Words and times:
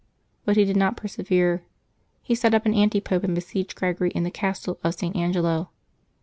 But 0.45 0.57
he 0.57 0.65
did 0.65 0.77
not 0.77 0.97
persevere. 0.97 1.61
He 2.23 2.33
set 2.33 2.55
up 2.55 2.65
an 2.65 2.73
antipope, 2.73 3.23
and 3.23 3.35
besieged 3.35 3.75
Greg 3.75 4.01
ory 4.01 4.09
in 4.09 4.23
the 4.23 4.31
castle 4.31 4.79
of 4.83 4.95
St. 4.95 5.15
Angelo. 5.15 5.69